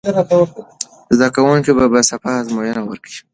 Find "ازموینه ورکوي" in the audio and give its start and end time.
2.41-3.19